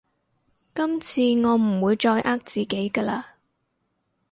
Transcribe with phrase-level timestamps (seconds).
[0.73, 3.23] 今次我唔會再呃自己㗎喇